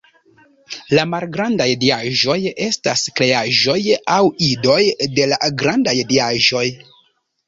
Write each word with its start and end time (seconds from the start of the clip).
La 0.99 1.01
malgrandaj 1.09 1.65
diaĵoj 1.83 2.37
estas 2.67 3.03
kreaĵoj 3.19 3.75
aŭ 4.13 4.17
idoj 4.47 4.79
de 5.19 5.29
la 5.35 5.39
grandaj 5.63 5.95
diaĵoj. 6.13 6.65